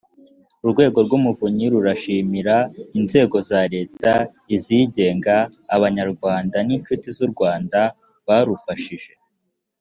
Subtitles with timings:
[0.65, 2.55] urwego rw umuvunyi rurashimira
[2.99, 4.11] inzego za leta
[4.55, 5.35] izigenga
[5.75, 7.79] abanyarwanda n inshuti z u rwanda
[8.27, 9.11] barufashije